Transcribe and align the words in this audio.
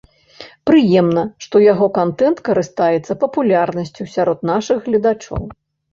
Прыемна, 0.67 1.23
што 1.45 1.55
яго 1.73 1.85
кантэнт 1.99 2.37
карыстаецца 2.49 3.19
папулярнасцю 3.25 4.03
сярод 4.15 4.39
нашых 4.53 4.77
гледачоў. 4.87 5.41